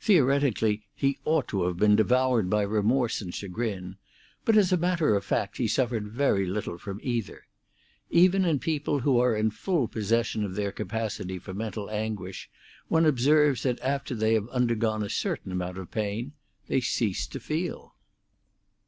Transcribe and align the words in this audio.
Theoretically 0.00 0.88
he 0.92 1.18
ought 1.24 1.46
to 1.46 1.62
have 1.62 1.76
been 1.76 1.94
devoured 1.94 2.50
by 2.50 2.62
remorse 2.62 3.20
and 3.20 3.32
chagrin, 3.32 3.96
but 4.44 4.56
as 4.56 4.72
a 4.72 4.76
matter 4.76 5.14
of 5.14 5.24
fact 5.24 5.58
he 5.58 5.68
suffered 5.68 6.08
very 6.10 6.46
little 6.48 6.78
from 6.78 6.98
either. 7.00 7.46
Even 8.10 8.44
in 8.44 8.58
people 8.58 8.98
who 8.98 9.20
are 9.20 9.36
in 9.36 9.50
full 9.52 9.86
possession 9.86 10.42
of 10.42 10.56
their 10.56 10.72
capacity 10.72 11.38
for 11.38 11.54
mental 11.54 11.88
anguish 11.90 12.50
one 12.88 13.06
observes 13.06 13.62
that 13.62 13.80
after 13.80 14.16
they 14.16 14.34
have 14.34 14.48
undergone 14.48 15.04
a 15.04 15.08
certain 15.08 15.52
amount 15.52 15.78
of 15.78 15.92
pain 15.92 16.32
they 16.66 16.80
cease 16.80 17.28
to 17.28 17.38
feel. 17.38 17.94